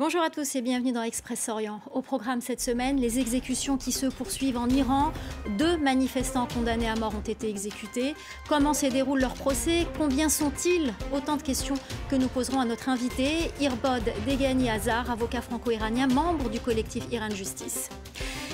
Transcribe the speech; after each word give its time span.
Bonjour 0.00 0.22
à 0.22 0.30
tous 0.30 0.56
et 0.56 0.62
bienvenue 0.62 0.92
dans 0.92 1.02
Express 1.02 1.50
Orient. 1.50 1.82
Au 1.92 2.00
programme 2.00 2.40
cette 2.40 2.62
semaine, 2.62 2.96
les 2.96 3.18
exécutions 3.18 3.76
qui 3.76 3.92
se 3.92 4.06
poursuivent 4.06 4.56
en 4.56 4.66
Iran. 4.66 5.12
Deux 5.58 5.76
manifestants 5.76 6.48
condamnés 6.54 6.88
à 6.88 6.96
mort 6.96 7.12
ont 7.14 7.30
été 7.30 7.50
exécutés. 7.50 8.14
Comment 8.48 8.72
se 8.72 8.86
déroule 8.86 9.20
leur 9.20 9.34
procès? 9.34 9.86
Combien 9.98 10.30
sont-ils? 10.30 10.94
Autant 11.14 11.36
de 11.36 11.42
questions 11.42 11.74
que 12.08 12.16
nous 12.16 12.28
poserons 12.28 12.60
à 12.60 12.64
notre 12.64 12.88
invité, 12.88 13.50
Irbod 13.60 14.02
Degani 14.26 14.70
Hazar, 14.70 15.10
avocat 15.10 15.42
franco-iranien, 15.42 16.06
membre 16.06 16.48
du 16.48 16.60
collectif 16.60 17.04
Iran 17.12 17.28
Justice. 17.28 17.90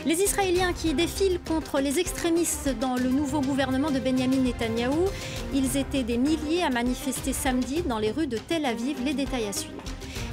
Les 0.04 0.20
Israéliens 0.22 0.72
qui 0.72 0.94
défilent 0.94 1.38
contre 1.46 1.78
les 1.78 2.00
extrémistes 2.00 2.76
dans 2.80 2.96
le 2.96 3.08
nouveau 3.08 3.40
gouvernement 3.40 3.92
de 3.92 4.00
Benjamin 4.00 4.38
Netanyahou. 4.38 5.04
Ils 5.54 5.76
étaient 5.76 6.02
des 6.02 6.18
milliers 6.18 6.64
à 6.64 6.70
manifester 6.70 7.32
samedi 7.32 7.82
dans 7.82 8.00
les 8.00 8.10
rues 8.10 8.26
de 8.26 8.36
Tel 8.36 8.64
Aviv. 8.64 8.96
Les 9.04 9.14
détails 9.14 9.46
à 9.46 9.52
suivre. 9.52 9.76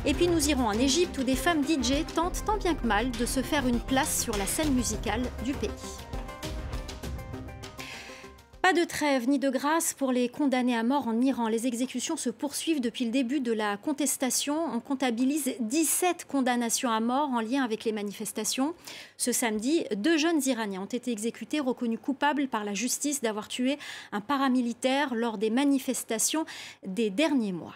Et 0.06 0.14
puis 0.14 0.28
nous 0.28 0.50
irons 0.50 0.68
en 0.68 0.74
Égypte 0.74 1.18
où 1.18 1.24
des 1.24 1.36
femmes 1.36 1.64
DJ 1.64 2.06
tentent 2.14 2.44
tant 2.46 2.58
bien 2.58 2.76
que 2.76 2.86
mal 2.86 3.10
de 3.12 3.26
se 3.26 3.42
faire 3.42 3.68
une 3.68 3.80
place 3.80 4.22
sur 4.22 4.36
la 4.38 4.46
scène 4.46 4.74
musicale 4.74 5.22
du 5.46 5.54
pays. 5.54 5.70
Pas 8.62 8.72
de 8.72 8.86
trêve 8.86 9.28
ni 9.28 9.40
de 9.40 9.50
grâce 9.50 9.94
pour 9.94 10.14
les 10.14 10.30
condamnés 10.30 10.76
à 10.76 10.84
mort 10.84 11.10
en 11.10 11.20
Iran. 11.20 11.50
Les 11.50 11.68
exécutions 11.68 12.16
se 12.16 12.30
poursuivent 12.30 12.80
depuis 12.80 13.04
le 13.04 13.12
début 13.12 13.42
de 13.42 13.52
la 13.52 13.76
contestation. 13.76 14.58
On 14.74 14.80
comptabilise 14.80 15.54
17 15.60 16.26
condamnations 16.26 16.90
à 16.90 17.02
mort 17.02 17.30
en 17.30 17.42
lien 17.42 17.64
avec 17.64 17.84
les 17.84 17.92
manifestations. 17.92 18.74
Ce 19.18 19.34
samedi, 19.34 19.84
deux 19.98 20.18
jeunes 20.18 20.42
Iraniens 20.46 20.84
ont 20.84 20.86
été 20.86 21.12
exécutés, 21.12 21.60
reconnus 21.60 22.00
coupables 22.02 22.48
par 22.48 22.64
la 22.64 22.74
justice 22.74 23.22
d'avoir 23.22 23.50
tué 23.50 23.78
un 24.14 24.22
paramilitaire 24.22 25.14
lors 25.14 25.38
des 25.38 25.50
manifestations 25.50 26.46
des 26.86 27.10
derniers 27.10 27.52
mois. 27.52 27.76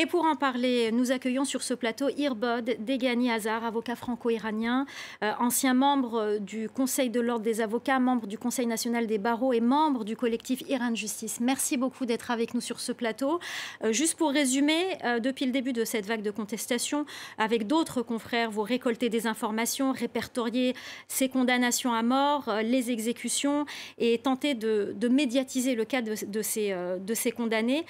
Et 0.00 0.06
pour 0.06 0.26
en 0.26 0.36
parler, 0.36 0.92
nous 0.92 1.10
accueillons 1.10 1.44
sur 1.44 1.60
ce 1.60 1.74
plateau 1.74 2.08
Irbod 2.16 2.76
Degani 2.78 3.32
Hazar, 3.32 3.64
avocat 3.64 3.96
franco-iranien, 3.96 4.86
euh, 5.24 5.32
ancien 5.40 5.74
membre 5.74 6.38
du 6.38 6.68
Conseil 6.68 7.10
de 7.10 7.18
l'Ordre 7.18 7.44
des 7.44 7.60
avocats, 7.60 7.98
membre 7.98 8.28
du 8.28 8.38
Conseil 8.38 8.66
national 8.66 9.08
des 9.08 9.18
barreaux 9.18 9.52
et 9.52 9.60
membre 9.60 10.04
du 10.04 10.14
collectif 10.14 10.62
Iran 10.68 10.94
Justice. 10.94 11.40
Merci 11.40 11.76
beaucoup 11.76 12.06
d'être 12.06 12.30
avec 12.30 12.54
nous 12.54 12.60
sur 12.60 12.78
ce 12.78 12.92
plateau. 12.92 13.40
Euh, 13.82 13.90
juste 13.90 14.16
pour 14.16 14.30
résumer, 14.30 14.84
euh, 15.02 15.18
depuis 15.18 15.46
le 15.46 15.50
début 15.50 15.72
de 15.72 15.84
cette 15.84 16.06
vague 16.06 16.22
de 16.22 16.30
contestation, 16.30 17.04
avec 17.36 17.66
d'autres 17.66 18.02
confrères, 18.02 18.52
vous 18.52 18.62
récoltez 18.62 19.08
des 19.08 19.26
informations, 19.26 19.90
répertoriez 19.90 20.76
ces 21.08 21.28
condamnations 21.28 21.92
à 21.92 22.04
mort, 22.04 22.48
les 22.62 22.92
exécutions 22.92 23.66
et 23.98 24.18
tentez 24.18 24.54
de, 24.54 24.94
médiatiser 25.08 25.74
le 25.74 25.84
cas 25.84 26.02
de, 26.02 26.42
ces, 26.42 26.72
de 27.00 27.14
ces 27.14 27.32
condamnés. 27.32 27.84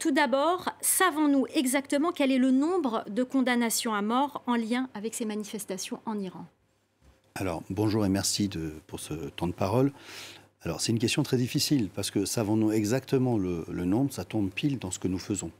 tout 0.00 0.10
d'abord, 0.10 0.70
savons 0.80 1.27
nous 1.28 1.46
exactement 1.54 2.12
quel 2.12 2.32
est 2.32 2.38
le 2.38 2.50
nombre 2.50 3.04
de 3.08 3.22
condamnations 3.22 3.94
à 3.94 4.02
mort 4.02 4.42
en 4.46 4.56
lien 4.56 4.88
avec 4.94 5.14
ces 5.14 5.24
manifestations 5.24 6.00
en 6.06 6.18
Iran? 6.18 6.44
Alors, 7.34 7.62
bonjour 7.70 8.04
et 8.04 8.08
merci 8.08 8.50
pour 8.88 8.98
ce 8.98 9.14
temps 9.14 9.46
de 9.46 9.52
parole. 9.52 9.92
Alors, 10.62 10.80
c'est 10.80 10.90
une 10.90 10.98
question 10.98 11.22
très 11.22 11.36
difficile 11.36 11.88
parce 11.94 12.10
que 12.10 12.24
savons-nous 12.24 12.72
exactement 12.72 13.38
le, 13.38 13.64
nombre? 13.84 14.12
Ça 14.12 14.24
tombe 14.24 14.50
pile 14.50 14.78
dans 14.78 14.90
ce 14.90 14.98
que 14.98 15.06
nous 15.06 15.18
faisons. 15.18 15.52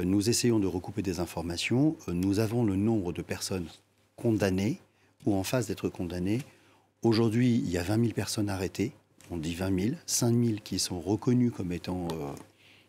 Euh, 0.00 0.04
nous 0.04 0.28
essayons 0.28 0.58
de 0.58 0.66
recouper 0.66 1.02
des 1.02 1.20
informations. 1.20 1.96
Euh, 2.08 2.12
nous 2.12 2.40
avons 2.40 2.64
le 2.64 2.74
nombre 2.74 3.12
de 3.12 3.22
personnes 3.22 3.66
condamnées 4.16 4.80
ou 5.24 5.34
en 5.34 5.44
phase 5.44 5.68
d'être 5.68 5.88
condamnées. 5.88 6.40
Aujourd'hui, 7.02 7.54
il 7.54 7.70
y 7.70 7.78
a 7.78 7.82
20 7.82 8.00
000 8.00 8.12
personnes 8.12 8.50
arrêtées. 8.50 8.92
On 9.30 9.36
dit 9.36 9.54
20 9.54 9.80
000, 9.80 9.94
5 10.06 10.44
000 10.44 10.58
qui 10.64 10.78
sont 10.78 11.00
reconnues 11.00 11.50
comme 11.50 11.72
étant 11.72 12.08
euh, 12.12 12.32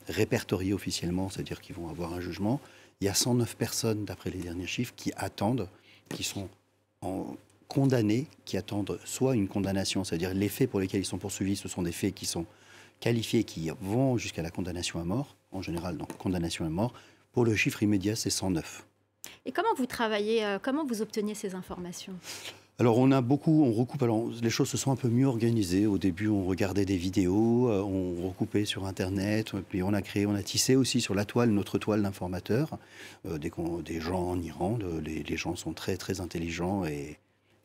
répertoriés 0.08 0.74
officiellement, 0.74 1.30
c'est-à-dire 1.30 1.62
qu'ils 1.62 1.76
vont 1.76 1.90
avoir 1.90 2.14
un 2.14 2.22
jugement. 2.22 2.60
Il 3.02 3.06
y 3.06 3.10
a 3.10 3.14
109 3.14 3.56
personnes, 3.56 4.06
d'après 4.06 4.30
les 4.30 4.40
derniers 4.40 4.68
chiffres, 4.68 4.94
qui 4.96 5.12
attendent, 5.16 5.68
qui 6.10 6.24
sont 6.24 6.50
en, 7.02 7.36
condamnées, 7.68 8.28
qui 8.46 8.58
attendent 8.58 9.00
soit 9.04 9.36
une 9.36 9.48
condamnation, 9.48 10.04
c'est-à-dire 10.04 10.34
les 10.34 10.50
faits 10.50 10.70
pour 10.70 10.80
lesquels 10.80 11.02
ils 11.02 11.06
sont 11.06 11.18
poursuivis, 11.18 11.56
ce 11.56 11.68
sont 11.68 11.82
des 11.82 11.92
faits 11.92 12.14
qui 12.14 12.26
sont 12.26 12.46
qualifiés, 13.00 13.44
qui 13.44 13.70
vont 13.82 14.18
jusqu'à 14.18 14.42
la 14.42 14.52
condamnation 14.52 15.00
à 15.00 15.04
mort, 15.04 15.36
en 15.52 15.62
général, 15.62 15.98
donc 15.98 16.16
condamnation 16.18 16.66
à 16.66 16.70
mort. 16.70 16.94
Pour 17.32 17.44
le 17.46 17.56
chiffre 17.56 17.84
immédiat, 17.84 18.16
c'est 18.16 18.30
109. 18.30 18.86
Et 19.46 19.52
comment 19.52 19.74
vous 19.76 19.86
travaillez, 19.86 20.46
euh, 20.46 20.60
comment 20.62 20.86
vous 20.86 21.02
obtenez 21.02 21.36
ces 21.36 21.56
informations? 21.56 22.14
Alors 22.78 22.98
on 22.98 23.12
a 23.12 23.22
beaucoup, 23.22 23.64
on 23.64 23.72
recoupe. 23.72 24.04
Alors 24.04 24.30
les 24.42 24.50
choses 24.50 24.68
se 24.68 24.76
sont 24.76 24.92
un 24.92 24.98
peu 24.98 25.08
mieux 25.08 25.28
organisées. 25.28 25.88
Au 25.88 25.98
début, 25.98 26.28
on 26.28 26.44
regardait 26.44 26.84
des 26.84 26.98
vidéos, 26.98 27.70
euh, 27.70 27.82
on 27.82 28.28
recoupait 28.28 28.66
sur 28.66 28.86
Internet, 28.86 29.54
puis 29.70 29.82
on 29.82 29.94
a 29.94 30.02
créé, 30.02 30.26
on 30.26 30.36
a 30.36 30.44
tissé 30.44 30.76
aussi 30.76 31.00
sur 31.00 31.16
la 31.16 31.24
toile 31.24 31.52
notre 31.52 31.78
toile 31.78 32.02
d'informateurs, 32.02 32.78
euh, 33.28 33.38
des, 33.38 34.02
gens 34.02 34.30
en 34.32 34.42
Iran. 34.42 34.78
les, 35.06 35.38
gens 35.38 35.56
sont 35.56 35.72
très 35.72 35.96
très 35.96 36.20
intelligents 36.20 36.84
et 36.86 37.18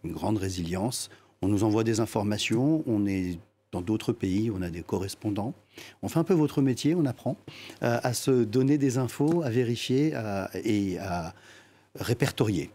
une 0.05 0.13
grande 0.13 0.39
résilience. 0.39 1.11
On 1.43 1.49
nous 1.49 1.65
envoie 1.65 1.83
des 1.83 1.99
informations. 1.99 2.85
On 2.87 3.05
est 3.07 3.39
dans 3.73 3.81
d'autres 3.81 4.13
pays, 4.13 4.51
on 4.55 4.63
a 4.63 4.71
des 4.71 4.83
correspondants. 4.83 5.55
On 6.03 6.09
fait 6.09 6.19
un 6.21 6.25
peu 6.25 6.35
votre 6.35 6.63
métier, 6.63 6.95
on 6.95 7.05
apprend 7.05 7.37
euh, 7.83 7.99
à 8.03 8.15
se 8.15 8.45
donner 8.45 8.79
des 8.79 8.99
infos, 8.99 9.43
à 9.43 9.51
vérifier 9.51 10.13
et 10.65 10.99
à 10.99 11.35
répertorier. 11.97 12.71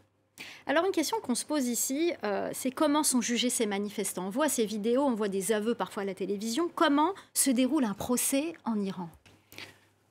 Alors 0.67 0.85
une 0.85 0.91
question 0.91 1.17
qu'on 1.21 1.35
se 1.35 1.45
pose 1.45 1.67
ici, 1.67 2.11
euh, 2.23 2.49
c'est 2.53 2.71
comment 2.71 3.03
sont 3.03 3.21
jugés 3.21 3.49
ces 3.49 3.65
manifestants? 3.65 4.25
On 4.25 4.29
voit 4.29 4.49
ces 4.49 4.65
vidéos, 4.65 5.03
on 5.03 5.13
voit 5.13 5.29
des 5.29 5.51
aveux 5.51 5.75
parfois 5.75 6.03
à 6.03 6.05
la 6.05 6.15
télévision. 6.15 6.69
Comment 6.73 7.13
se 7.33 7.51
déroule 7.51 7.85
un 7.85 7.93
procès 7.93 8.53
en 8.65 8.79
Iran? 8.81 9.09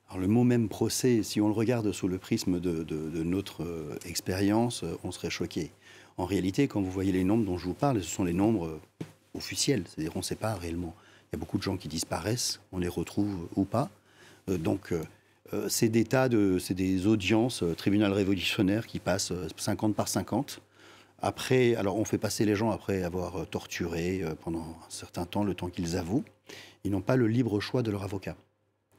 Alors 0.07 0.19
le 0.19 0.27
mot 0.27 0.43
même 0.43 0.69
procès, 0.69 1.23
si 1.23 1.41
on 1.41 1.47
le 1.47 1.53
regarde 1.53 1.91
sous 1.91 2.07
le 2.07 2.17
prisme 2.17 2.59
de, 2.59 3.23
notre 3.23 3.63
euh, 3.63 3.99
expérience, 4.05 4.83
euh, 4.83 4.97
on 5.03 5.11
serait 5.11 5.29
choqué. 5.29 5.71
En 6.17 6.25
réalité, 6.25 6.67
quand 6.69 6.81
vous 6.81 6.91
voyez 6.91 7.11
les 7.11 7.25
nombres 7.25 7.43
dont 7.43 7.57
je 7.57 7.65
vous 7.65 7.73
parle, 7.73 8.01
ce 8.01 8.09
sont 8.09 8.23
les 8.23 8.33
nombres 8.33 8.79
officiels, 9.33 9.83
c'est-à-dire 9.85 10.13
on 10.15 10.19
ne 10.19 10.23
sait 10.23 10.35
pas 10.35 10.55
réellement. 10.55 10.95
Il 11.23 11.35
y 11.35 11.35
a 11.35 11.39
beaucoup 11.39 11.57
de 11.57 11.63
gens 11.63 11.75
qui 11.75 11.89
disparaissent, 11.89 12.61
on 12.71 12.77
les 12.77 12.87
retrouve 12.87 13.49
ou 13.57 13.65
pas. 13.65 13.89
donc 14.47 14.93
euh, 15.53 15.69
c'est 15.69 15.89
des 15.89 16.05
c'est 16.59 16.73
des 16.73 17.05
audiences 17.05 17.61
euh, 17.61 17.75
tribunal 17.75 18.11
révolutionnaire 18.11 18.87
qui 18.87 18.99
passent 18.99 19.31
50 19.57 19.91
euh, 19.91 19.93
par 19.93 20.07
50. 20.07 20.61
Après, 21.21 21.75
alors 21.75 21.97
on 21.97 22.05
fait 22.05 22.17
passer 22.17 22.45
les 22.45 22.55
gens 22.55 22.71
après 22.71 23.03
avoir 23.03 23.47
torturé 23.47 24.23
pendant 24.41 24.61
un 24.61 24.89
certain 24.89 25.25
temps, 25.25 25.43
le 25.43 25.55
temps 25.55 25.69
qu'ils 25.69 25.97
avouent. 25.97 26.25
Ils 26.83 26.91
n'ont 26.91 27.01
pas 27.01 27.15
le 27.15 27.27
libre 27.27 27.59
choix 27.59 27.81
de 27.83 27.89
leur 27.89 28.03
avocat. 28.03 28.35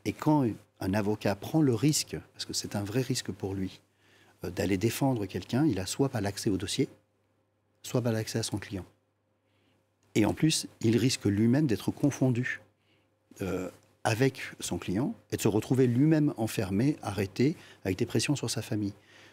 Et 0.07 0.13
quand 0.13 0.47
un 0.81 0.95
avocat 0.95 1.37
prend 1.37 1.61
le 1.61 1.75
risque, 1.75 2.17
parce 2.33 2.45
que 2.45 2.53
c'est 2.53 2.75
un 2.75 2.83
vrai 2.83 3.03
risque 3.03 3.31
pour 3.31 3.55
lui, 3.55 3.81
d'aller 4.43 4.79
défendre 4.79 5.27
quelqu'un, 5.27 5.67
il 5.67 5.79
a 5.79 5.87
soit 5.87 6.09
pas 6.09 6.21
l'accès 6.21 6.51
au 6.51 6.57
dossier, 6.57 6.89
soit 7.83 8.03
pas 8.03 8.13
l'accès 8.13 8.39
à 8.39 8.43
son 8.43 8.59
client. 8.59 8.87
Et 10.15 10.25
en 10.25 10.33
plus, 10.33 10.67
il 10.81 10.97
risque 10.97 11.27
lui-même 11.27 11.67
d'être 11.67 11.93
confondu 11.93 12.61
avec 14.07 14.41
son 14.61 14.79
client 14.79 15.17
et 15.33 15.37
de 15.37 15.43
se 15.43 15.49
retrouver 15.49 15.89
lui-même 15.89 16.33
enfermé, 16.37 16.97
arrêté, 17.03 17.57
avec 17.85 17.99
des 17.99 18.07
pressions 18.07 18.37
sur 18.37 18.49
sa 18.49 18.63
famille. 18.63 18.93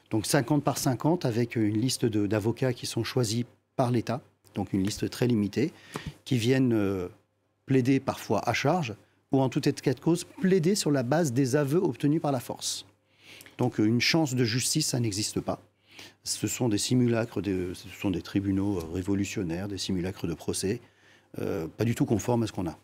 Donc 0.10 0.26
50 0.26 0.64
par 0.64 0.80
50 0.80 1.26
avec 1.26 1.56
une 1.56 1.80
liste 1.80 2.08
d'avocats 2.08 2.74
qui 2.74 2.88
sont 2.88 3.04
choisis 3.04 3.44
par 3.76 3.92
l'État, 3.92 4.22
donc 4.56 4.74
une 4.74 4.82
liste 4.82 5.08
très 5.12 5.28
limitée, 5.28 5.72
qui 6.26 6.40
viennent 6.40 6.74
euh, 6.74 7.08
plaider 7.68 8.00
parfois 8.00 8.42
à 8.50 8.54
charge 8.54 8.96
ou 9.32 9.42
en 9.42 9.50
tout 9.50 9.70
état 9.70 9.94
de 9.94 10.00
cause 10.00 10.24
plaider 10.24 10.74
sur 10.74 10.90
la 10.90 11.04
base 11.04 11.34
des 11.34 11.56
aveux 11.56 11.80
obtenus 11.80 12.22
par 12.22 12.32
la 12.32 12.40
force. 12.40 12.88
Donc 13.60 13.78
une 13.78 14.02
chance 14.02 14.34
de 14.34 14.44
justice, 14.44 14.88
ça 14.88 15.00
n'existe 15.00 15.40
pas. 15.40 15.62
Ce 16.24 16.48
sont 16.48 16.68
des 16.68 16.80
simulacres, 16.80 17.42
ce 17.46 17.90
sont 18.02 18.10
des 18.10 18.24
tribunaux 18.24 18.80
révolutionnaires, 18.92 19.68
des 19.68 19.78
simulacres 19.78 20.26
de 20.26 20.34
procès, 20.34 20.82
euh, 21.38 21.68
pas 21.68 21.86
du 21.86 21.94
tout 21.94 22.06
conformes 22.06 22.42
à 22.42 22.48
ce 22.48 22.52
qu'on 22.52 22.68
a. 22.68 22.80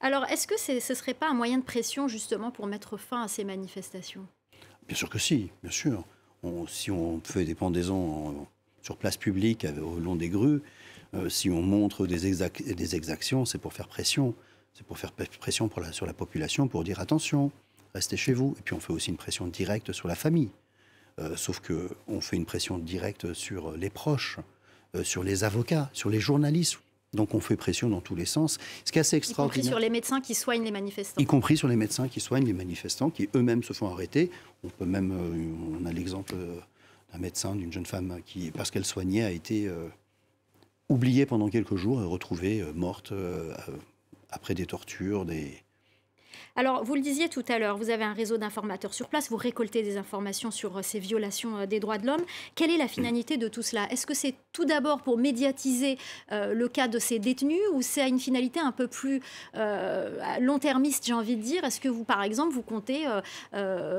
Alors, 0.00 0.24
est-ce 0.26 0.46
que 0.46 0.58
ce 0.58 0.72
ne 0.72 0.96
serait 0.96 1.14
pas 1.14 1.28
un 1.28 1.34
moyen 1.34 1.58
de 1.58 1.64
pression 1.64 2.08
justement 2.08 2.50
pour 2.50 2.66
mettre 2.66 2.96
fin 2.96 3.22
à 3.22 3.28
ces 3.28 3.44
manifestations? 3.44 4.26
Bien 4.86 4.96
sûr 4.96 5.10
que 5.10 5.18
si, 5.18 5.50
bien 5.62 5.70
sûr. 5.70 6.04
si 6.68 6.90
on 6.90 7.20
fait 7.20 7.44
des 7.44 7.54
pendaisons 7.54 8.46
sur 8.82 8.96
place 8.96 9.16
publique 9.16 9.66
au 9.80 9.98
long 9.98 10.16
des 10.16 10.28
grues, 10.28 10.62
euh, 11.14 11.28
si 11.28 11.50
on 11.50 11.62
montre 11.62 12.06
des, 12.06 12.26
exactions, 12.94 13.44
c'est 13.44 13.58
pour 13.58 13.72
faire 13.72 13.88
pression. 13.88 14.34
C'est 14.72 14.86
pour 14.86 14.98
faire 14.98 15.12
pression 15.12 15.68
sur 15.92 16.06
la 16.06 16.12
population, 16.12 16.68
pour 16.68 16.84
dire 16.84 17.00
attention, 17.00 17.50
restez 17.94 18.16
chez 18.16 18.32
vous. 18.32 18.54
Et 18.58 18.62
puis 18.62 18.74
on 18.74 18.80
fait 18.80 18.92
aussi 18.92 19.10
une 19.10 19.16
pression 19.16 19.46
directe 19.48 19.92
sur 19.92 20.08
la 20.08 20.14
famille. 20.14 20.50
Euh, 21.18 21.36
sauf 21.36 21.60
qu'on 21.60 22.20
fait 22.20 22.36
une 22.36 22.46
pression 22.46 22.78
directe 22.78 23.32
sur 23.32 23.72
les 23.72 23.90
proches, 23.90 24.38
euh, 24.94 25.02
sur 25.02 25.24
les 25.24 25.42
avocats, 25.42 25.90
sur 25.92 26.08
les 26.08 26.20
journalistes. 26.20 26.78
Donc 27.12 27.34
on 27.34 27.40
fait 27.40 27.56
pression 27.56 27.88
dans 27.88 28.00
tous 28.00 28.14
les 28.14 28.24
sens. 28.24 28.58
Ce 28.84 28.92
qui 28.92 28.98
est 28.98 29.00
assez 29.00 29.16
extraordinaire. 29.16 29.56
Y 29.56 29.62
compris 29.62 29.68
sur 29.68 29.78
les 29.80 29.90
médecins 29.90 30.20
qui 30.20 30.34
soignent 30.34 30.64
les 30.64 30.70
manifestants. 30.70 31.20
Y 31.20 31.26
compris 31.26 31.56
sur 31.56 31.68
les 31.68 31.76
médecins 31.76 32.08
qui 32.08 32.20
soignent 32.20 32.46
les 32.46 32.52
manifestants, 32.52 33.10
qui 33.10 33.28
eux-mêmes 33.34 33.64
se 33.64 33.72
font 33.72 33.88
arrêter. 33.88 34.30
On 34.62 34.68
peut 34.68 34.84
même, 34.84 35.10
euh, 35.12 35.80
on 35.80 35.86
a 35.86 35.92
l'exemple 35.92 36.34
euh, 36.36 36.60
d'un 37.12 37.18
médecin, 37.18 37.56
d'une 37.56 37.72
jeune 37.72 37.86
femme 37.86 38.20
qui, 38.24 38.52
parce 38.52 38.70
qu'elle 38.70 38.84
soignait, 38.84 39.24
a 39.24 39.32
été 39.32 39.66
euh, 39.66 39.88
oubliée 40.88 41.26
pendant 41.26 41.48
quelques 41.48 41.76
jours 41.76 42.00
et 42.00 42.04
retrouvée 42.04 42.64
morte 42.74 43.12
après 44.30 44.54
des 44.54 44.66
tortures, 44.66 45.24
des. 45.24 45.62
Alors, 46.56 46.84
vous 46.84 46.94
le 46.94 47.00
disiez 47.00 47.28
tout 47.28 47.44
à 47.48 47.58
l'heure, 47.58 47.76
vous 47.76 47.90
avez 47.90 48.04
un 48.04 48.12
réseau 48.12 48.36
d'informateurs 48.36 48.94
sur 48.94 49.08
place, 49.08 49.30
vous 49.30 49.36
récoltez 49.36 49.82
des 49.82 49.96
informations 49.96 50.50
sur 50.50 50.78
euh, 50.78 50.82
ces 50.82 50.98
violations 50.98 51.58
euh, 51.58 51.66
des 51.66 51.80
droits 51.80 51.98
de 51.98 52.06
l'homme. 52.06 52.22
Quelle 52.54 52.70
est 52.70 52.76
la 52.76 52.88
finalité 52.88 53.36
de 53.36 53.48
tout 53.48 53.62
cela? 53.62 53.90
Est-ce 53.90 54.06
que 54.06 54.14
c'est 54.14 54.34
tout 54.52 54.64
d'abord 54.64 55.02
pour 55.02 55.18
médiatiser 55.18 55.98
euh, 56.32 56.54
le 56.54 56.68
cas 56.68 56.88
de 56.88 56.98
ces 56.98 57.18
détenus 57.18 57.60
ou 57.72 57.82
c'est 57.82 58.00
à 58.00 58.08
une 58.08 58.18
finalité 58.18 58.60
un 58.60 58.72
peu 58.72 58.88
plus 58.88 59.20
long-termiste, 60.40 61.06
j'ai 61.06 61.12
envie 61.12 61.36
de 61.36 61.42
dire? 61.42 61.64
Est-ce 61.64 61.80
que 61.80 61.88
vous, 61.88 62.04
par 62.04 62.22
exemple, 62.22 62.52
vous 62.52 62.62
comptez 62.62 63.04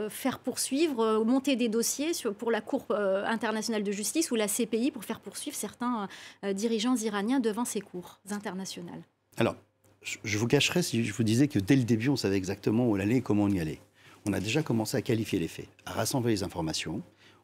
faire 0.10 0.40
poursuivre, 0.40 1.24
monter 1.24 1.56
des 1.56 1.70
dossiers 1.70 2.12
pour 2.38 2.52
la 2.52 2.62
Cour 2.62 2.86
internationale 2.90 3.84
de 3.84 3.92
justice 3.92 4.32
ou 4.32 4.36
la 4.36 4.48
CPI 4.48 4.92
pour 4.92 5.04
faire 5.04 5.20
poursuivre 5.20 5.56
certains 5.56 6.08
dirigeants 6.54 6.96
iraniens 6.96 7.40
devant 7.40 7.66
ces 7.66 7.82
cours 7.82 8.20
internationales? 8.30 9.04
Alors, 9.38 9.56
je 10.02 10.38
vous 10.38 10.48
cacherais 10.48 10.82
si 10.82 11.04
je 11.04 11.14
vous 11.14 11.24
disais 11.24 11.48
que 11.48 11.60
dès 11.60 11.76
le 11.76 11.84
début, 11.84 12.10
on 12.10 12.16
savait 12.16 12.38
exactement 12.38 12.88
où 12.88 12.96
on 12.96 13.00
allait 13.00 13.18
et 13.18 13.22
comment 13.22 13.44
on 13.44 13.50
y 13.50 13.60
allait. 13.60 13.80
On 14.26 14.34
a 14.34 14.40
déjà 14.40 14.64
commencé 14.64 14.98
à 14.98 15.02
qualifier 15.02 15.40
les 15.40 15.48
faits, 15.48 15.68
à 15.86 15.94
rassembler 15.94 16.34
les 16.34 16.44
informations. 16.44 17.02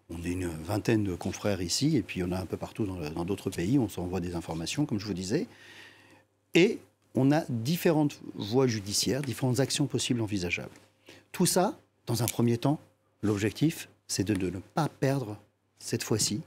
On 0.10 0.24
est 0.24 0.32
une 0.32 0.48
vingtaine 0.48 1.04
de 1.04 1.16
confrères 1.16 1.62
ici, 1.62 1.98
et 1.98 2.02
puis 2.02 2.24
on 2.24 2.32
a 2.32 2.40
un 2.40 2.46
peu 2.46 2.58
partout 2.58 2.86
dans 2.86 3.26
d'autres 3.26 3.50
pays, 3.50 3.78
on 3.78 3.90
s'envoie 3.90 4.20
des 4.20 4.36
informations, 4.36 4.86
comme 4.86 5.00
je 5.00 5.06
vous 5.06 5.14
disais. 5.14 5.48
Et 6.54 6.80
on 7.14 7.32
a 7.32 7.44
différentes 7.50 8.22
voies 8.36 8.68
judiciaires, 8.68 9.22
différentes 9.22 9.60
actions 9.60 9.86
possibles 9.88 10.22
envisageables. 10.22 10.70
Tout 11.32 11.46
ça, 11.46 11.78
dans 12.06 12.24
un 12.24 12.28
premier 12.28 12.58
temps, 12.58 12.80
l'objectif, 13.22 13.90
c'est 14.08 14.24
de 14.24 14.34
ne 14.34 14.60
pas 14.60 14.88
perdre, 14.88 15.38
cette 15.80 16.04
fois-ci, 16.04 16.42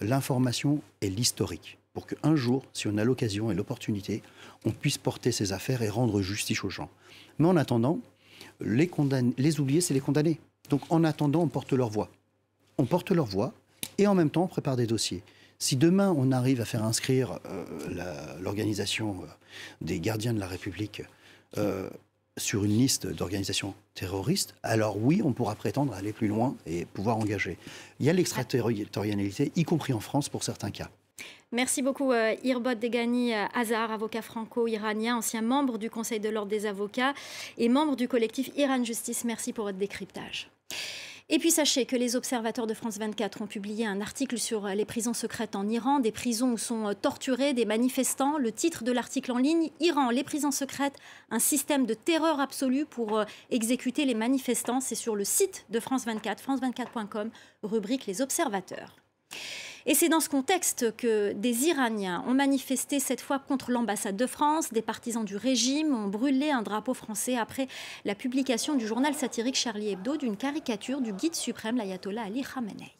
l'information 0.00 0.80
et 1.00 1.08
l'historique 1.08 1.78
pour 1.92 2.06
qu'un 2.06 2.36
jour, 2.36 2.64
si 2.72 2.86
on 2.88 2.96
a 2.96 3.04
l'occasion 3.04 3.50
et 3.50 3.54
l'opportunité, 3.54 4.22
on 4.64 4.70
puisse 4.70 4.98
porter 4.98 5.32
ces 5.32 5.52
affaires 5.52 5.82
et 5.82 5.88
rendre 5.88 6.22
justice 6.22 6.64
aux 6.64 6.70
gens. 6.70 6.90
Mais 7.38 7.48
en 7.48 7.56
attendant, 7.56 8.00
les, 8.60 8.90
les 9.36 9.60
oubliés, 9.60 9.80
c'est 9.80 9.94
les 9.94 10.00
condamnés. 10.00 10.40
Donc 10.70 10.82
en 10.90 11.04
attendant, 11.04 11.42
on 11.42 11.48
porte 11.48 11.72
leur 11.72 11.90
voix. 11.90 12.10
On 12.78 12.86
porte 12.86 13.10
leur 13.10 13.26
voix 13.26 13.52
et 13.98 14.06
en 14.06 14.14
même 14.14 14.30
temps, 14.30 14.44
on 14.44 14.48
prépare 14.48 14.76
des 14.76 14.86
dossiers. 14.86 15.22
Si 15.58 15.76
demain, 15.76 16.12
on 16.16 16.32
arrive 16.32 16.60
à 16.60 16.64
faire 16.64 16.82
inscrire 16.82 17.38
euh, 17.46 18.38
l'organisation 18.40 19.22
euh, 19.22 19.26
des 19.80 20.00
gardiens 20.00 20.34
de 20.34 20.40
la 20.40 20.48
République 20.48 21.02
euh, 21.56 21.88
sur 22.36 22.64
une 22.64 22.72
liste 22.72 23.06
d'organisations 23.06 23.74
terroristes, 23.94 24.54
alors 24.62 24.96
oui, 24.96 25.20
on 25.22 25.32
pourra 25.32 25.54
prétendre 25.54 25.92
aller 25.92 26.12
plus 26.12 26.26
loin 26.26 26.56
et 26.66 26.84
pouvoir 26.86 27.18
engager. 27.18 27.58
Il 28.00 28.06
y 28.06 28.10
a 28.10 28.12
l'extraterritorialité, 28.12 29.52
y 29.54 29.62
compris 29.64 29.92
en 29.92 30.00
France 30.00 30.28
pour 30.28 30.42
certains 30.42 30.70
cas. 30.70 30.90
Merci 31.52 31.82
beaucoup 31.82 32.12
euh, 32.12 32.34
Irbot 32.44 32.74
Degani 32.74 33.34
euh, 33.34 33.44
Hazar, 33.54 33.92
avocat 33.92 34.22
franco-iranien, 34.22 35.16
ancien 35.16 35.42
membre 35.42 35.76
du 35.76 35.90
Conseil 35.90 36.18
de 36.18 36.30
l'ordre 36.30 36.50
des 36.50 36.64
avocats 36.64 37.12
et 37.58 37.68
membre 37.68 37.94
du 37.94 38.08
collectif 38.08 38.50
Iran 38.56 38.82
Justice. 38.82 39.24
Merci 39.24 39.52
pour 39.52 39.66
votre 39.66 39.76
décryptage. 39.76 40.48
Et 41.28 41.38
puis 41.38 41.50
sachez 41.50 41.86
que 41.86 41.94
les 41.94 42.16
observateurs 42.16 42.66
de 42.66 42.74
France 42.74 42.98
24 42.98 43.42
ont 43.42 43.46
publié 43.46 43.86
un 43.86 44.00
article 44.00 44.38
sur 44.38 44.66
les 44.66 44.84
prisons 44.84 45.12
secrètes 45.12 45.54
en 45.54 45.68
Iran, 45.68 46.00
des 46.00 46.10
prisons 46.10 46.52
où 46.52 46.58
sont 46.58 46.88
euh, 46.88 46.94
torturés 46.94 47.52
des 47.52 47.64
manifestants. 47.64 48.38
Le 48.38 48.50
titre 48.50 48.82
de 48.82 48.92
l'article 48.92 49.32
en 49.32 49.38
ligne, 49.38 49.70
Iran, 49.80 50.08
les 50.08 50.24
prisons 50.24 50.50
secrètes, 50.50 50.98
un 51.30 51.38
système 51.38 51.84
de 51.84 51.94
terreur 51.94 52.40
absolue 52.40 52.86
pour 52.86 53.24
exécuter 53.50 54.06
les 54.06 54.14
manifestants. 54.14 54.80
C'est 54.80 54.94
sur 54.94 55.16
le 55.16 55.24
site 55.24 55.66
de 55.68 55.80
France 55.80 56.06
24, 56.06 56.42
france24.com, 56.42 57.30
rubrique 57.62 58.06
Les 58.06 58.22
observateurs. 58.22 59.01
Et 59.84 59.94
c'est 59.94 60.08
dans 60.08 60.20
ce 60.20 60.28
contexte 60.28 60.96
que 60.96 61.32
des 61.32 61.66
Iraniens 61.66 62.24
ont 62.28 62.34
manifesté 62.34 63.00
cette 63.00 63.20
fois 63.20 63.40
contre 63.40 63.72
l'ambassade 63.72 64.16
de 64.16 64.26
France. 64.26 64.72
Des 64.72 64.82
partisans 64.82 65.24
du 65.24 65.36
régime 65.36 65.94
ont 65.94 66.08
brûlé 66.08 66.50
un 66.50 66.62
drapeau 66.62 66.94
français 66.94 67.36
après 67.36 67.66
la 68.04 68.14
publication 68.14 68.74
du 68.74 68.86
journal 68.86 69.14
satirique 69.14 69.56
Charlie 69.56 69.90
Hebdo 69.90 70.16
d'une 70.16 70.36
caricature 70.36 71.00
du 71.00 71.12
guide 71.12 71.34
suprême, 71.34 71.76
l'ayatollah 71.76 72.22
Ali 72.22 72.42
Khamenei. 72.42 72.92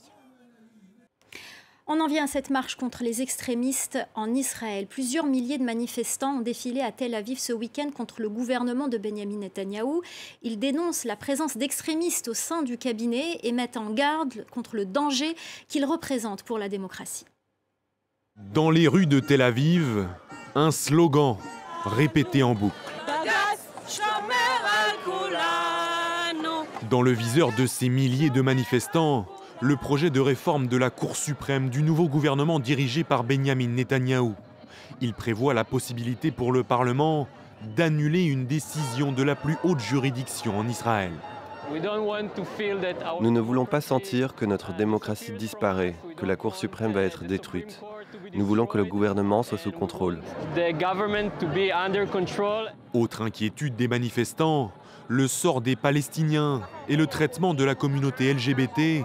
On 1.88 1.99
en 1.99 2.06
vient 2.06 2.25
à 2.25 2.29
cette 2.29 2.50
marche 2.50 2.76
contre 2.76 3.02
les 3.02 3.23
extrémistes 3.23 3.99
en 4.14 4.32
Israël. 4.32 4.87
Plusieurs 4.87 5.26
milliers 5.26 5.58
de 5.58 5.64
manifestants 5.64 6.37
ont 6.37 6.40
défilé 6.40 6.81
à 6.81 6.93
Tel 6.93 7.12
Aviv 7.12 7.40
ce 7.40 7.52
week-end 7.52 7.90
contre 7.90 8.23
le 8.23 8.29
gouvernement 8.29 8.87
de 8.87 8.99
Benjamin 8.99 9.38
Netanyahou. 9.38 10.00
Ils 10.43 10.61
dénoncent 10.61 11.05
la 11.05 11.17
présence 11.17 11.56
d'extrémistes 11.56 12.29
au 12.29 12.34
sein 12.34 12.62
du 12.62 12.79
cabinet 12.79 13.40
et 13.43 13.50
mettent 13.50 13.76
en 13.76 13.90
garde 13.90 14.46
contre 14.52 14.76
le 14.76 14.87
danger 14.87 15.34
qu'ils 15.67 15.84
représentent 15.84 16.44
pour 16.44 16.56
la 16.56 16.69
démocratie. 16.69 17.25
Dans 18.37 18.70
les 18.70 18.87
rues 18.87 19.06
de 19.06 19.19
Tel 19.19 19.43
Aviv, 19.43 20.06
un 20.55 20.70
slogan 20.70 21.37
répété 21.85 22.44
en 22.44 22.55
boucle. 22.55 22.76
Dans 26.88 27.02
le 27.02 27.11
viseur 27.11 27.52
de 27.52 27.67
ces 27.67 27.88
milliers 27.88 28.31
de 28.31 28.40
manifestants, 28.40 29.26
le 29.62 29.76
projet 29.76 30.11
de 30.11 30.19
réforme 30.19 30.67
de 30.67 30.76
la 30.76 30.91
Cour 30.91 31.14
suprême 31.14 31.70
du 31.70 31.85
nouveau 31.85 32.09
gouvernement 32.09 32.59
dirigé 32.59 33.05
par 33.05 33.23
Benjamin 33.23 33.69
Netanyahou. 33.69 34.35
Il 35.00 35.14
prévoit 35.14 35.55
la 35.55 35.62
possibilité 35.62 36.32
pour 36.32 36.50
le 36.50 36.64
Parlement 36.64 37.29
d'annuler 37.76 38.25
une 38.25 38.47
décision 38.47 39.12
de 39.12 39.23
la 39.23 39.37
plus 39.37 39.56
haute 39.62 39.79
juridiction 39.79 40.59
en 40.59 40.67
Israël. 40.67 41.12
Nous 43.20 43.31
ne 43.31 43.41
voulons 43.41 43.64
pas 43.64 43.81
sentir 43.81 44.35
que 44.35 44.44
notre 44.44 44.75
démocratie 44.75 45.31
disparaît, 45.31 45.94
que 46.17 46.26
la 46.26 46.35
Cour 46.35 46.56
suprême 46.56 46.91
va 46.91 47.03
être 47.03 47.23
détruite. 47.23 47.81
Nous 48.35 48.44
voulons 48.44 48.67
que 48.67 48.79
le 48.79 48.85
gouvernement 48.85 49.44
soit 49.44 49.59
sous 49.59 49.70
contrôle. 49.70 50.23
Autre 52.94 53.23
inquiétude 53.23 53.76
des 53.76 53.87
manifestants, 53.87 54.73
le 55.06 55.29
sort 55.29 55.61
des 55.61 55.76
Palestiniens 55.76 56.62
et 56.88 56.97
le 56.97 57.06
traitement 57.06 57.55
de 57.55 57.62
la 57.62 57.76
communauté 57.76 58.35
LGBT 58.35 59.05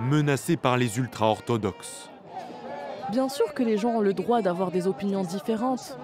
menacés 0.00 0.56
par 0.56 0.76
les 0.76 0.98
ultra-orthodoxes. 0.98 2.10
Bien 3.10 3.28
sûr 3.28 3.54
que 3.54 3.62
les 3.62 3.78
gens 3.78 3.90
ont 3.90 4.00
le 4.00 4.14
droit 4.14 4.42
d'avoir 4.42 4.70
des 4.70 4.86
opinions 4.86 5.22
différentes, 5.22 5.96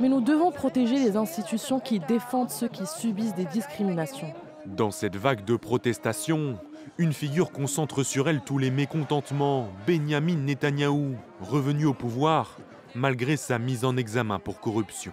mais 0.00 0.08
nous 0.08 0.20
devons 0.20 0.52
protéger 0.52 0.96
les 0.96 1.16
institutions 1.16 1.80
qui 1.80 1.98
défendent 1.98 2.50
ceux 2.50 2.68
qui 2.68 2.86
subissent 2.86 3.34
des 3.34 3.46
discriminations. 3.46 4.32
Dans 4.66 4.90
cette 4.90 5.16
vague 5.16 5.44
de 5.44 5.56
protestations, 5.56 6.58
une 6.98 7.12
figure 7.12 7.52
concentre 7.52 8.02
sur 8.02 8.28
elle 8.28 8.42
tous 8.42 8.58
les 8.58 8.70
mécontentements, 8.70 9.68
Benjamin 9.86 10.36
Netanyahou, 10.36 11.16
revenu 11.40 11.86
au 11.86 11.94
pouvoir 11.94 12.58
malgré 12.94 13.36
sa 13.36 13.58
mise 13.58 13.84
en 13.84 13.96
examen 13.96 14.38
pour 14.38 14.60
corruption. 14.60 15.12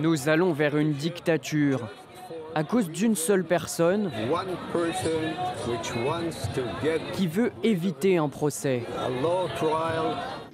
Nous 0.00 0.28
allons 0.28 0.52
vers 0.52 0.76
une 0.76 0.92
dictature 0.92 1.88
à 2.54 2.64
cause 2.64 2.90
d'une 2.90 3.16
seule 3.16 3.44
personne 3.44 4.10
qui 7.12 7.26
veut 7.26 7.52
éviter 7.62 8.16
un 8.18 8.28
procès. 8.28 8.82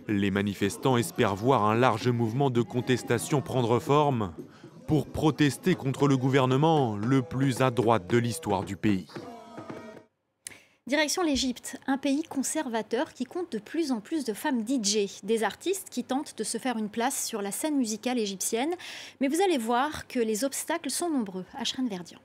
Les 0.09 0.31
manifestants 0.31 0.97
espèrent 0.97 1.35
voir 1.35 1.65
un 1.65 1.75
large 1.75 2.09
mouvement 2.09 2.50
de 2.50 2.62
contestation 2.62 3.41
prendre 3.41 3.79
forme 3.81 4.33
pour 4.87 5.07
protester 5.07 5.75
contre 5.75 6.07
le 6.07 6.17
gouvernement 6.17 6.97
le 6.97 7.23
plus 7.23 7.61
à 7.61 7.71
droite 7.71 8.09
de 8.09 8.19
l'histoire 8.19 8.62
du 8.62 8.76
pays. 8.76 9.07
Direction 10.88 11.25
l'Égypte, 11.25 11.81
un 11.88 11.99
pays 11.99 12.23
conservateur 12.23 13.12
qui 13.12 13.25
compte 13.25 13.50
de 13.50 13.59
plus 13.59 13.90
en 13.90 13.99
plus 13.99 14.25
de 14.25 14.33
femmes 14.33 14.64
DJ, 14.64 15.21
des 15.25 15.43
artistes 15.43 15.88
qui 15.90 16.05
tentent 16.05 16.38
de 16.38 16.45
se 16.45 16.59
faire 16.59 16.78
une 16.78 16.88
place 16.88 17.26
sur 17.26 17.43
la 17.43 17.50
scène 17.50 17.76
musicale 17.76 18.21
égyptienne. 18.21 18.73
Mais 19.21 19.26
vous 19.26 19.43
allez 19.43 19.59
voir 19.59 20.07
que 20.07 20.21
les 20.21 20.45
obstacles 20.45 20.90
sont 20.90 21.11
nombreux. 21.11 21.45
Ashran 21.59 21.87
Verdian. 21.87 22.21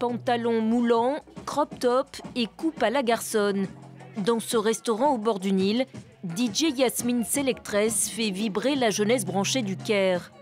Pantalon 0.00 0.60
moulant, 0.62 1.20
crop 1.46 1.78
top 1.78 2.16
et 2.34 2.48
coupe 2.48 2.82
à 2.82 2.90
la 2.90 3.04
garçonne. 3.04 3.68
Dans 4.16 4.40
ce 4.40 4.56
restaurant 4.56 5.14
au 5.14 5.18
bord 5.18 5.38
du 5.38 5.52
Nil, 5.52 5.86
DJ 6.36 6.76
Yasmine 6.76 7.22
Selectress 7.22 8.10
fait 8.10 8.30
vibrer 8.30 8.74
la 8.74 8.90
jeunesse 8.90 9.24
branchée 9.24 9.62
du 9.62 9.76
Caire. 9.76 10.32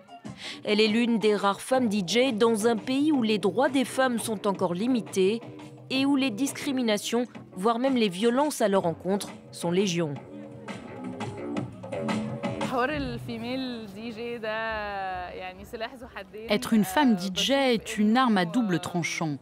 Elle 0.64 0.80
est 0.80 0.88
l'une 0.88 1.18
des 1.18 1.35
rares 1.35 1.61
femmes 1.61 1.90
DJ 1.90 2.33
dans 2.33 2.66
un 2.66 2.76
pays 2.76 3.12
où 3.12 3.23
les 3.23 3.38
droits 3.38 3.68
des 3.68 3.85
femmes 3.85 4.18
sont 4.18 4.47
encore 4.47 4.75
limités 4.75 5.40
et 5.90 6.04
où 6.04 6.16
les 6.16 6.30
discriminations, 6.30 7.26
voire 7.54 7.78
même 7.78 7.97
les 7.97 8.09
violences 8.09 8.61
à 8.61 8.68
leur 8.68 8.87
encontre, 8.87 9.30
sont 9.52 9.71
légion. 9.71 10.14
Être 16.49 16.73
une 16.73 16.85
femme 16.85 17.18
DJ 17.18 17.50
est 17.50 17.99
une 17.99 18.16
arme 18.16 18.38
à 18.38 18.45
double 18.45 18.78
tranchant. 18.78 19.38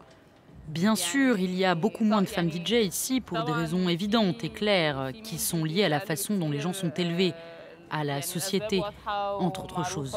Bien 0.68 0.96
sûr, 0.96 1.38
il 1.38 1.54
y 1.54 1.64
a 1.64 1.76
beaucoup 1.76 2.02
moins 2.02 2.22
de 2.22 2.26
femmes 2.26 2.50
DJ 2.50 2.86
ici 2.86 3.20
pour 3.20 3.44
des 3.44 3.52
raisons 3.52 3.88
évidentes 3.88 4.42
et 4.42 4.48
claires 4.48 5.10
qui 5.22 5.38
sont 5.38 5.64
liées 5.64 5.84
à 5.84 5.88
la 5.88 6.00
façon 6.00 6.36
dont 6.36 6.50
les 6.50 6.58
gens 6.58 6.72
sont 6.72 6.90
élevés 6.90 7.34
à 7.90 8.04
la 8.04 8.22
société, 8.22 8.82
entre 9.06 9.64
autres 9.64 9.86
choses. 9.86 10.16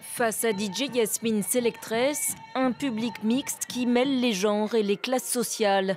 Face 0.00 0.44
à 0.44 0.50
DJ 0.52 0.94
Yasmine 0.94 1.42
Selectress, 1.42 2.36
un 2.54 2.70
public 2.72 3.22
mixte 3.24 3.66
qui 3.66 3.86
mêle 3.86 4.20
les 4.20 4.32
genres 4.32 4.74
et 4.74 4.82
les 4.82 4.96
classes 4.96 5.28
sociales. 5.28 5.96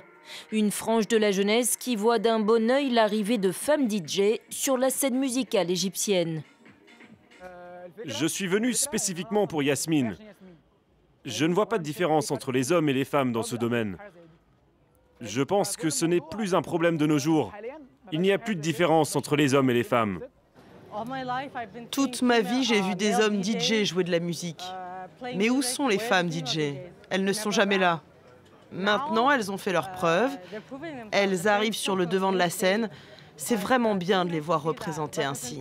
Une 0.50 0.70
frange 0.70 1.08
de 1.08 1.16
la 1.16 1.30
jeunesse 1.30 1.76
qui 1.76 1.96
voit 1.96 2.18
d'un 2.18 2.40
bon 2.40 2.70
œil 2.70 2.90
l'arrivée 2.90 3.38
de 3.38 3.52
femmes 3.52 3.88
DJ 3.88 4.40
sur 4.50 4.76
la 4.76 4.90
scène 4.90 5.18
musicale 5.18 5.70
égyptienne. 5.70 6.42
Je 8.04 8.26
suis 8.26 8.46
venu 8.46 8.74
spécifiquement 8.74 9.46
pour 9.46 9.62
Yasmine. 9.62 10.16
Je 11.24 11.44
ne 11.44 11.54
vois 11.54 11.68
pas 11.68 11.78
de 11.78 11.82
différence 11.82 12.30
entre 12.30 12.52
les 12.52 12.72
hommes 12.72 12.88
et 12.88 12.92
les 12.92 13.04
femmes 13.04 13.32
dans 13.32 13.42
ce 13.42 13.56
domaine. 13.56 13.96
Je 15.20 15.42
pense 15.42 15.76
que 15.76 15.90
ce 15.90 16.06
n'est 16.06 16.20
plus 16.20 16.54
un 16.54 16.62
problème 16.62 16.96
de 16.96 17.06
nos 17.06 17.18
jours. 17.18 17.52
Il 18.12 18.20
n'y 18.20 18.32
a 18.32 18.38
plus 18.38 18.56
de 18.56 18.60
différence 18.60 19.16
entre 19.16 19.36
les 19.36 19.54
hommes 19.54 19.70
et 19.70 19.74
les 19.74 19.84
femmes. 19.84 20.20
Toute 21.90 22.22
ma 22.22 22.40
vie, 22.40 22.64
j'ai 22.64 22.80
vu 22.80 22.94
des 22.94 23.16
hommes 23.16 23.42
DJ 23.42 23.84
jouer 23.84 24.04
de 24.04 24.10
la 24.10 24.20
musique. 24.20 24.62
Mais 25.22 25.50
où 25.50 25.62
sont 25.62 25.88
les 25.88 25.98
femmes 25.98 26.30
DJ 26.30 26.74
Elles 27.10 27.24
ne 27.24 27.32
sont 27.32 27.50
jamais 27.50 27.78
là. 27.78 28.02
Maintenant, 28.72 29.30
elles 29.30 29.50
ont 29.50 29.58
fait 29.58 29.72
leurs 29.72 29.92
preuves. 29.92 30.30
Elles 31.10 31.48
arrivent 31.48 31.74
sur 31.74 31.96
le 31.96 32.06
devant 32.06 32.32
de 32.32 32.38
la 32.38 32.50
scène. 32.50 32.90
C'est 33.36 33.56
vraiment 33.56 33.94
bien 33.94 34.24
de 34.24 34.30
les 34.30 34.40
voir 34.40 34.62
représentées 34.62 35.24
ainsi. 35.24 35.60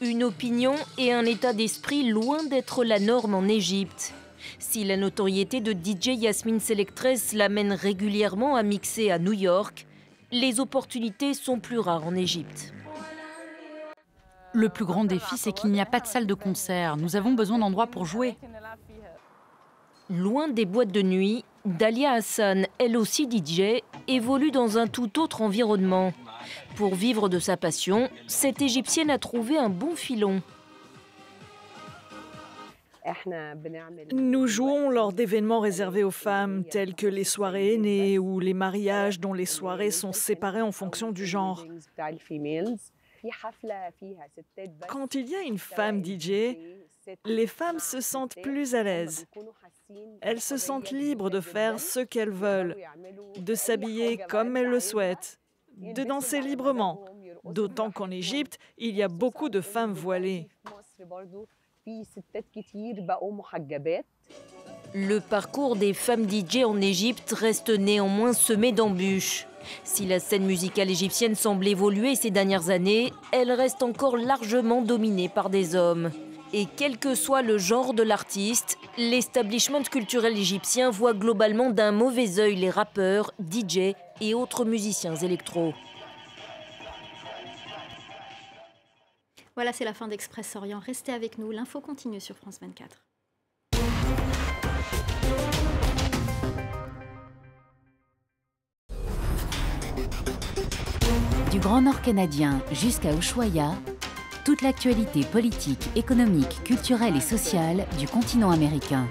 Une 0.00 0.22
opinion 0.22 0.76
et 0.96 1.12
un 1.12 1.24
état 1.24 1.52
d'esprit 1.52 2.08
loin 2.08 2.44
d'être 2.44 2.84
la 2.84 3.00
norme 3.00 3.34
en 3.34 3.48
Égypte. 3.48 4.14
Si 4.58 4.84
la 4.84 4.96
notoriété 4.96 5.60
de 5.60 5.72
DJ 5.72 6.18
Yasmine 6.18 6.60
Selectress 6.60 7.32
l'amène 7.32 7.72
régulièrement 7.72 8.56
à 8.56 8.62
mixer 8.62 9.10
à 9.10 9.18
New 9.18 9.32
York, 9.32 9.86
les 10.30 10.60
opportunités 10.60 11.34
sont 11.34 11.58
plus 11.58 11.78
rares 11.78 12.06
en 12.06 12.14
Égypte. 12.14 12.72
Le 14.52 14.68
plus 14.68 14.84
grand 14.84 15.04
défi, 15.04 15.36
c'est 15.36 15.52
qu'il 15.52 15.70
n'y 15.70 15.80
a 15.80 15.86
pas 15.86 16.00
de 16.00 16.06
salle 16.06 16.26
de 16.26 16.34
concert. 16.34 16.96
Nous 16.96 17.16
avons 17.16 17.32
besoin 17.32 17.58
d'endroits 17.58 17.86
pour 17.86 18.06
jouer. 18.06 18.36
Loin 20.10 20.48
des 20.48 20.64
boîtes 20.64 20.90
de 20.90 21.02
nuit, 21.02 21.44
Dalia 21.66 22.12
Hassan, 22.12 22.66
elle 22.78 22.96
aussi 22.96 23.28
DJ, 23.30 23.82
évolue 24.06 24.50
dans 24.50 24.78
un 24.78 24.86
tout 24.86 25.20
autre 25.20 25.42
environnement. 25.42 26.14
Pour 26.76 26.94
vivre 26.94 27.28
de 27.28 27.38
sa 27.38 27.56
passion, 27.58 28.08
cette 28.26 28.62
Égyptienne 28.62 29.10
a 29.10 29.18
trouvé 29.18 29.58
un 29.58 29.68
bon 29.68 29.94
filon. 29.94 30.42
Nous 34.12 34.46
jouons 34.46 34.90
lors 34.90 35.12
d'événements 35.12 35.60
réservés 35.60 36.04
aux 36.04 36.10
femmes, 36.10 36.64
tels 36.64 36.94
que 36.94 37.06
les 37.06 37.24
soirées 37.24 37.74
aînées 37.74 38.18
ou 38.18 38.40
les 38.40 38.54
mariages 38.54 39.20
dont 39.20 39.32
les 39.32 39.46
soirées 39.46 39.90
sont 39.90 40.12
séparées 40.12 40.62
en 40.62 40.72
fonction 40.72 41.12
du 41.12 41.26
genre. 41.26 41.64
Quand 44.88 45.14
il 45.14 45.28
y 45.28 45.34
a 45.34 45.42
une 45.42 45.58
femme 45.58 46.04
DJ, 46.04 46.56
les 47.24 47.46
femmes 47.46 47.78
se 47.78 48.00
sentent 48.00 48.36
plus 48.42 48.74
à 48.74 48.82
l'aise. 48.82 49.26
Elles 50.20 50.40
se 50.40 50.56
sentent 50.56 50.90
libres 50.90 51.30
de 51.30 51.40
faire 51.40 51.80
ce 51.80 52.00
qu'elles 52.00 52.30
veulent, 52.30 52.76
de 53.36 53.54
s'habiller 53.54 54.18
comme 54.18 54.56
elles 54.56 54.68
le 54.68 54.80
souhaitent, 54.80 55.40
de 55.76 56.04
danser 56.04 56.40
librement. 56.40 57.04
D'autant 57.44 57.90
qu'en 57.90 58.10
Égypte, 58.10 58.58
il 58.76 58.94
y 58.94 59.02
a 59.02 59.08
beaucoup 59.08 59.48
de 59.48 59.60
femmes 59.60 59.92
voilées. 59.92 60.48
Le 64.94 65.20
parcours 65.20 65.76
des 65.76 65.94
femmes 65.94 66.28
DJ 66.28 66.64
en 66.64 66.80
Égypte 66.80 67.32
reste 67.32 67.70
néanmoins 67.70 68.32
semé 68.32 68.72
d'embûches. 68.72 69.46
Si 69.84 70.06
la 70.06 70.18
scène 70.18 70.44
musicale 70.44 70.90
égyptienne 70.90 71.34
semble 71.34 71.66
évoluer 71.66 72.14
ces 72.14 72.30
dernières 72.30 72.70
années, 72.70 73.12
elle 73.32 73.52
reste 73.52 73.82
encore 73.82 74.16
largement 74.16 74.82
dominée 74.82 75.28
par 75.28 75.50
des 75.50 75.76
hommes. 75.76 76.10
Et 76.52 76.66
quel 76.76 76.98
que 76.98 77.14
soit 77.14 77.42
le 77.42 77.58
genre 77.58 77.92
de 77.92 78.02
l'artiste, 78.02 78.78
l'establishment 78.96 79.82
culturel 79.82 80.36
égyptien 80.36 80.90
voit 80.90 81.12
globalement 81.12 81.70
d'un 81.70 81.92
mauvais 81.92 82.38
œil 82.38 82.56
les 82.56 82.70
rappeurs, 82.70 83.32
DJ 83.38 83.94
et 84.20 84.34
autres 84.34 84.64
musiciens 84.64 85.16
électro. 85.16 85.74
Voilà, 89.58 89.72
c'est 89.72 89.84
la 89.84 89.92
fin 89.92 90.06
d'Express 90.06 90.54
Orient. 90.54 90.78
Restez 90.78 91.10
avec 91.10 91.36
nous, 91.36 91.50
l'info 91.50 91.80
continue 91.80 92.20
sur 92.20 92.36
France 92.36 92.60
24. 92.62 93.02
Du 101.50 101.58
Grand 101.58 101.82
Nord 101.82 102.00
canadien 102.02 102.62
jusqu'à 102.70 103.12
Ushuaia, 103.12 103.72
toute 104.44 104.62
l'actualité 104.62 105.24
politique, 105.24 105.88
économique, 105.96 106.62
culturelle 106.62 107.16
et 107.16 107.20
sociale 107.20 107.84
du 107.98 108.06
continent 108.06 108.52
américain. 108.52 109.08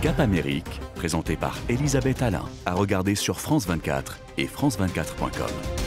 Cap 0.00 0.18
Amérique, 0.18 0.80
présenté 0.94 1.36
par 1.36 1.58
Elisabeth 1.68 2.22
Alain, 2.22 2.46
à 2.64 2.72
regarder 2.72 3.16
sur 3.16 3.38
France 3.38 3.66
24 3.66 4.18
et 4.38 4.46
France24.com. 4.46 5.81